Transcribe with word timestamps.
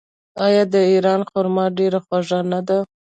آیا 0.45 0.63
د 0.73 0.75
ایران 0.91 1.21
خرما 1.29 1.65
ډیره 1.77 1.99
خوږه 2.05 2.39
نه 2.51 2.59
ده؟ 2.67 2.79